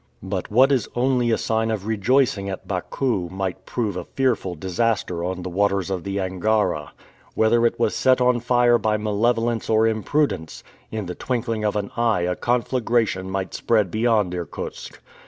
[0.23, 5.23] But what is only a sign of rejoicing at Bakou, might prove a fearful disaster
[5.23, 6.93] on the waters of the Angara.
[7.35, 11.91] Whether it was set on fire by malevolence or imprudence, in the twinkling of an
[11.95, 14.99] eye a conflagration might spread beyond Irkutsk.